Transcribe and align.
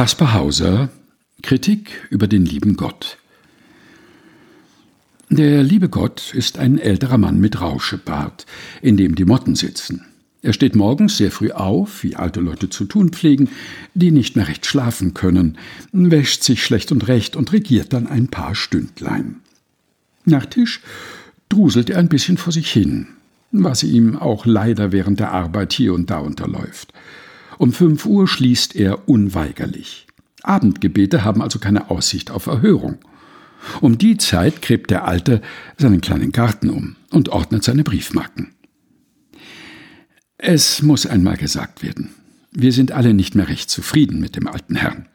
Kaspar 0.00 0.32
Hauser 0.32 0.88
Kritik 1.42 1.90
über 2.08 2.26
den 2.26 2.46
lieben 2.46 2.78
Gott 2.78 3.18
Der 5.28 5.62
liebe 5.62 5.90
Gott 5.90 6.32
ist 6.32 6.56
ein 6.56 6.78
älterer 6.78 7.18
Mann 7.18 7.38
mit 7.38 7.60
Rauschebart, 7.60 8.46
in 8.80 8.96
dem 8.96 9.14
die 9.14 9.26
Motten 9.26 9.56
sitzen. 9.56 10.06
Er 10.40 10.54
steht 10.54 10.74
morgens 10.74 11.18
sehr 11.18 11.30
früh 11.30 11.50
auf, 11.50 12.02
wie 12.02 12.16
alte 12.16 12.40
Leute 12.40 12.70
zu 12.70 12.86
tun 12.86 13.10
pflegen, 13.10 13.50
die 13.92 14.10
nicht 14.10 14.36
mehr 14.36 14.48
recht 14.48 14.64
schlafen 14.64 15.12
können, 15.12 15.58
wäscht 15.92 16.44
sich 16.44 16.64
schlecht 16.64 16.92
und 16.92 17.06
recht 17.06 17.36
und 17.36 17.52
regiert 17.52 17.92
dann 17.92 18.06
ein 18.06 18.28
paar 18.28 18.54
Stündlein. 18.54 19.40
Nach 20.24 20.46
Tisch 20.46 20.80
druselt 21.50 21.90
er 21.90 21.98
ein 21.98 22.08
bisschen 22.08 22.38
vor 22.38 22.54
sich 22.54 22.70
hin, 22.70 23.08
was 23.52 23.82
ihm 23.82 24.16
auch 24.16 24.46
leider 24.46 24.92
während 24.92 25.20
der 25.20 25.32
Arbeit 25.32 25.74
hier 25.74 25.92
und 25.92 26.08
da 26.08 26.20
unterläuft. 26.20 26.94
Um 27.60 27.74
fünf 27.74 28.06
Uhr 28.06 28.26
schließt 28.26 28.74
er 28.74 29.06
unweigerlich. 29.06 30.06
Abendgebete 30.42 31.24
haben 31.24 31.42
also 31.42 31.58
keine 31.58 31.90
Aussicht 31.90 32.30
auf 32.30 32.46
Erhörung. 32.46 32.96
Um 33.82 33.98
die 33.98 34.16
Zeit 34.16 34.62
gräbt 34.62 34.90
der 34.90 35.04
Alte 35.04 35.42
seinen 35.76 36.00
kleinen 36.00 36.32
Garten 36.32 36.70
um 36.70 36.96
und 37.10 37.28
ordnet 37.28 37.62
seine 37.62 37.84
Briefmarken. 37.84 38.54
Es 40.38 40.80
muss 40.80 41.04
einmal 41.04 41.36
gesagt 41.36 41.82
werden. 41.82 42.14
Wir 42.50 42.72
sind 42.72 42.92
alle 42.92 43.12
nicht 43.12 43.34
mehr 43.34 43.50
recht 43.50 43.68
zufrieden 43.68 44.20
mit 44.20 44.36
dem 44.36 44.46
alten 44.46 44.76
Herrn. 44.76 45.06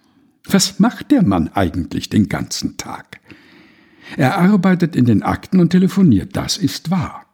Was 0.44 0.80
macht 0.80 1.10
der 1.10 1.24
Mann 1.24 1.48
eigentlich 1.48 2.10
den 2.10 2.30
ganzen 2.30 2.78
Tag? 2.78 3.22
Er 4.18 4.38
arbeitet 4.38 4.96
in 4.96 5.06
den 5.06 5.24
Akten 5.24 5.60
und 5.60 5.72
telefoniert, 5.72 6.36
das 6.36 6.58
ist 6.58 6.92
wahr. 6.92 7.26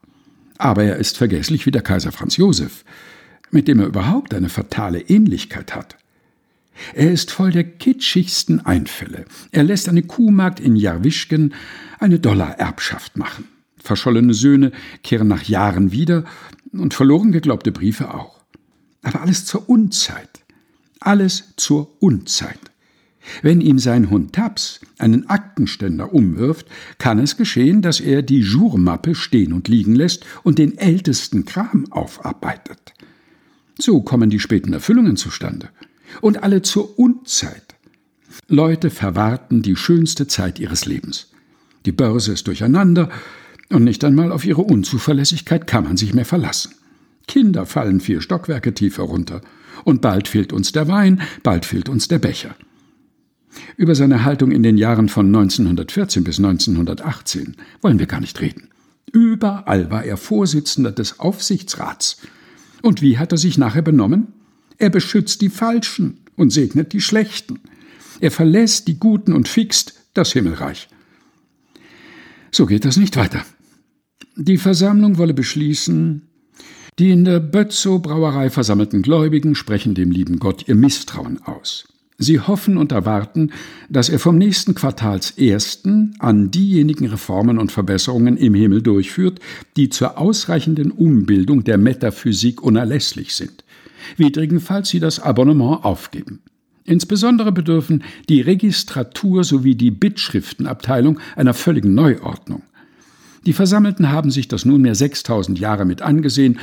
Aber 0.57 0.85
er 0.85 0.95
ist 0.95 1.17
vergesslich 1.17 1.65
wie 1.65 1.71
der 1.71 1.81
Kaiser 1.81 2.13
Franz 2.13 2.37
Josef 2.37 2.85
mit 3.51 3.67
dem 3.67 3.79
er 3.79 3.87
überhaupt 3.87 4.33
eine 4.33 4.49
fatale 4.49 5.01
Ähnlichkeit 5.01 5.75
hat. 5.75 5.97
Er 6.93 7.11
ist 7.11 7.31
voll 7.31 7.51
der 7.51 7.63
kitschigsten 7.63 8.65
Einfälle. 8.65 9.25
Er 9.51 9.63
lässt 9.63 9.87
eine 9.89 10.03
Kuhmagd 10.03 10.59
in 10.59 10.75
Jarwischken 10.75 11.53
eine 11.99 12.19
Dollarerbschaft 12.19 13.17
machen. 13.17 13.47
Verschollene 13.77 14.33
Söhne 14.33 14.71
kehren 15.03 15.27
nach 15.27 15.43
Jahren 15.43 15.91
wieder 15.91 16.23
und 16.71 16.93
verloren 16.93 17.31
geglaubte 17.31 17.71
Briefe 17.71 18.13
auch. 18.13 18.41
Aber 19.03 19.21
alles 19.21 19.45
zur 19.45 19.69
Unzeit. 19.69 20.29
Alles 20.99 21.53
zur 21.57 22.01
Unzeit. 22.01 22.59
Wenn 23.41 23.61
ihm 23.61 23.79
sein 23.79 24.09
Hund 24.09 24.33
Taps 24.33 24.79
einen 24.97 25.29
Aktenständer 25.29 26.13
umwirft, 26.13 26.67
kann 26.97 27.19
es 27.19 27.37
geschehen, 27.37 27.81
dass 27.81 27.99
er 27.99 28.21
die 28.23 28.39
Jourmappe 28.39 29.13
stehen 29.13 29.53
und 29.53 29.67
liegen 29.67 29.95
lässt 29.95 30.25
und 30.43 30.57
den 30.57 30.77
ältesten 30.77 31.45
Kram 31.45 31.91
aufarbeitet. 31.91 32.93
So 33.81 34.01
kommen 34.01 34.29
die 34.29 34.39
späten 34.39 34.73
Erfüllungen 34.73 35.17
zustande. 35.17 35.69
Und 36.21 36.43
alle 36.43 36.61
zur 36.61 36.99
Unzeit. 36.99 37.75
Leute 38.47 38.91
verwarten 38.91 39.63
die 39.63 39.75
schönste 39.75 40.27
Zeit 40.27 40.59
ihres 40.59 40.85
Lebens. 40.85 41.31
Die 41.85 41.91
Börse 41.91 42.33
ist 42.33 42.47
durcheinander, 42.47 43.09
und 43.69 43.83
nicht 43.83 44.03
einmal 44.03 44.31
auf 44.31 44.45
ihre 44.45 44.61
Unzuverlässigkeit 44.61 45.65
kann 45.65 45.85
man 45.85 45.97
sich 45.97 46.13
mehr 46.13 46.25
verlassen. 46.25 46.75
Kinder 47.27 47.65
fallen 47.65 48.01
vier 48.01 48.21
Stockwerke 48.21 48.73
tiefer 48.73 49.03
runter, 49.03 49.41
und 49.83 50.01
bald 50.01 50.27
fehlt 50.27 50.53
uns 50.53 50.71
der 50.73 50.87
Wein, 50.87 51.21
bald 51.41 51.65
fehlt 51.65 51.89
uns 51.89 52.07
der 52.07 52.19
Becher. 52.19 52.55
Über 53.77 53.95
seine 53.95 54.23
Haltung 54.23 54.51
in 54.51 54.61
den 54.61 54.77
Jahren 54.77 55.09
von 55.09 55.25
1914 55.25 56.23
bis 56.23 56.37
1918 56.37 57.55
wollen 57.81 57.97
wir 57.97 58.05
gar 58.05 58.19
nicht 58.19 58.39
reden. 58.41 58.69
Überall 59.11 59.89
war 59.89 60.03
er 60.03 60.17
Vorsitzender 60.17 60.91
des 60.91 61.19
Aufsichtsrats, 61.19 62.21
und 62.81 63.01
wie 63.01 63.17
hat 63.17 63.31
er 63.31 63.37
sich 63.37 63.57
nachher 63.57 63.81
benommen? 63.81 64.33
Er 64.77 64.89
beschützt 64.89 65.41
die 65.41 65.49
Falschen 65.49 66.21
und 66.35 66.51
segnet 66.51 66.93
die 66.93 67.01
Schlechten. 67.01 67.59
Er 68.19 68.31
verlässt 68.31 68.87
die 68.87 68.99
Guten 68.99 69.33
und 69.33 69.47
fixt 69.47 69.93
das 70.13 70.33
Himmelreich. 70.33 70.87
So 72.51 72.65
geht 72.65 72.85
das 72.85 72.97
nicht 72.97 73.15
weiter. 73.15 73.45
Die 74.35 74.57
Versammlung 74.57 75.17
wolle 75.17 75.33
beschließen, 75.33 76.27
die 76.99 77.11
in 77.11 77.25
der 77.25 77.39
Bötzow 77.39 78.01
Brauerei 78.01 78.49
versammelten 78.49 79.01
Gläubigen 79.01 79.55
sprechen 79.55 79.95
dem 79.95 80.11
lieben 80.11 80.39
Gott 80.39 80.67
ihr 80.67 80.75
Misstrauen 80.75 81.41
aus. 81.43 81.87
Sie 82.21 82.39
hoffen 82.39 82.77
und 82.77 82.91
erwarten, 82.91 83.49
dass 83.89 84.07
er 84.07 84.19
vom 84.19 84.37
nächsten 84.37 84.75
Quartalsersten 84.75 86.13
an 86.19 86.51
diejenigen 86.51 87.07
Reformen 87.07 87.57
und 87.57 87.71
Verbesserungen 87.71 88.37
im 88.37 88.53
Himmel 88.53 88.83
durchführt, 88.83 89.39
die 89.75 89.89
zur 89.89 90.19
ausreichenden 90.19 90.91
Umbildung 90.91 91.63
der 91.63 91.79
Metaphysik 91.79 92.61
unerlässlich 92.61 93.33
sind. 93.33 93.63
Widrigenfalls 94.17 94.89
sie 94.89 94.99
das 94.99 95.19
Abonnement 95.19 95.83
aufgeben. 95.83 96.41
Insbesondere 96.85 97.51
bedürfen 97.51 98.03
die 98.29 98.41
Registratur 98.41 99.43
sowie 99.43 99.73
die 99.73 99.91
Bittschriftenabteilung 99.91 101.19
einer 101.35 101.55
völligen 101.55 101.95
Neuordnung. 101.95 102.61
Die 103.47 103.53
Versammelten 103.53 104.11
haben 104.11 104.29
sich 104.29 104.47
das 104.47 104.63
nunmehr 104.63 104.93
6000 104.93 105.57
Jahre 105.57 105.85
mit 105.85 106.03
angesehen, 106.03 106.59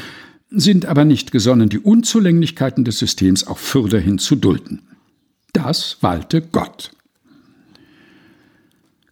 sind 0.50 0.86
aber 0.86 1.04
nicht 1.04 1.32
gesonnen, 1.32 1.68
die 1.68 1.80
Unzulänglichkeiten 1.80 2.84
des 2.84 3.00
Systems 3.00 3.44
auch 3.44 3.58
fürderhin 3.58 4.18
zu 4.18 4.36
dulden. 4.36 4.82
Das 5.64 6.00
walte 6.02 6.40
Gott. 6.40 6.92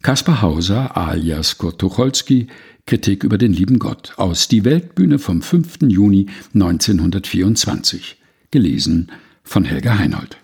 Kaspar 0.01 0.41
Hauser 0.41 0.95
alias 0.95 1.57
Kurt 1.57 1.77
Tucholsky 1.77 2.47
Kritik 2.85 3.25
über 3.25 3.37
den 3.37 3.51
lieben 3.51 3.79
Gott 3.79 4.13
aus 4.15 4.47
Die 4.47 4.63
Weltbühne 4.63 5.19
vom 5.19 5.41
5. 5.41 5.79
Juni 5.89 6.27
1924 6.53 8.15
gelesen 8.49 9.11
von 9.43 9.65
Helga 9.65 9.97
Heinold 9.97 10.37